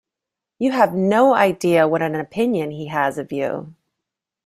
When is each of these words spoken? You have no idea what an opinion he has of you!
You 0.57 0.71
have 0.71 0.95
no 0.95 1.35
idea 1.35 1.87
what 1.87 2.01
an 2.01 2.15
opinion 2.15 2.71
he 2.71 2.87
has 2.87 3.19
of 3.19 3.31
you! 3.31 3.75